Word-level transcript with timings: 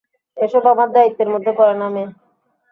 এসব 0.37 0.63
আমার 0.67 0.89
দায়িত্বের 0.95 1.29
মধ্যে 1.33 1.51
পড়ে 1.57 1.75
না, 1.79 1.87
মে। 1.93 2.03